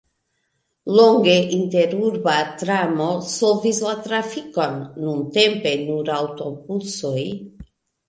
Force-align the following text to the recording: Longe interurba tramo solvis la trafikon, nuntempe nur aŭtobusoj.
Longe 0.99 1.35
interurba 1.57 2.39
tramo 2.63 3.11
solvis 3.35 3.83
la 3.91 3.95
trafikon, 4.09 4.83
nuntempe 5.07 5.79
nur 5.87 6.15
aŭtobusoj. 6.19 7.19